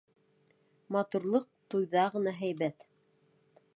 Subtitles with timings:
[0.95, 1.45] Матурлыҡ
[1.75, 2.87] туйҙа ғына һәйбәт.